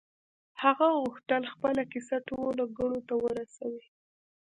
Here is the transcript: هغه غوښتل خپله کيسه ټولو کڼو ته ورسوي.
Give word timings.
هغه 0.61 0.87
غوښتل 0.99 1.43
خپله 1.53 1.81
کيسه 1.91 2.17
ټولو 2.29 2.63
کڼو 2.77 2.99
ته 3.07 3.13
ورسوي. 3.23 3.83